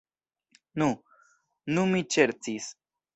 [0.83, 0.87] Nu,
[1.75, 2.71] nu, mi ŝercis.